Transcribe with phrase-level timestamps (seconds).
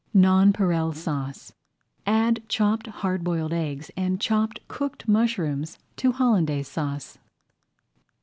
[0.15, 1.53] NONPAREIL SAUCE
[2.07, 7.19] Add chopped hard boiled eggs and chopped cooked mushrooms to Hollandaise Sauce.